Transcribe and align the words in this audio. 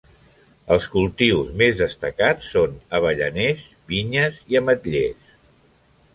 Els 0.75 0.85
cultius 0.93 1.51
més 1.63 1.77
destacats 1.81 2.47
són 2.55 2.73
avellaners, 3.01 3.69
vinyes 3.93 4.43
i 4.55 4.61
ametllers. 4.63 5.31